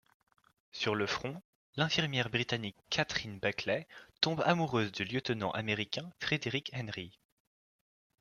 Sur 0.71 0.95
le 0.95 1.05
front, 1.05 1.43
l'infirmière 1.75 2.31
britannique 2.31 2.75
Catherine 2.89 3.37
Bakley 3.39 3.87
tombe 4.19 4.41
amoureuse 4.47 4.91
du 4.91 5.03
lieutenant 5.05 5.51
américain 5.51 6.11
Frédéric 6.19 6.71
Henry. 6.75 7.19